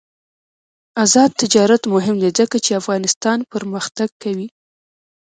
[1.03, 4.47] آزاد تجارت مهم دی ځکه چې افغانستان پرمختګ کوي.